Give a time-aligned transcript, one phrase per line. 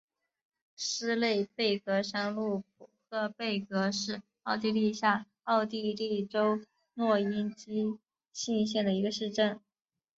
[0.75, 6.59] 施内贝格山麓普赫贝格是奥地利下奥地利州
[6.95, 7.99] 诺因基
[8.33, 9.61] 兴县的一个市镇。